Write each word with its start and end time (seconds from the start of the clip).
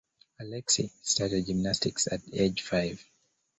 Alexei 0.39 0.89
started 1.03 1.45
gymnastics 1.45 2.07
at 2.11 2.23
age 2.33 2.63
five. 2.63 3.05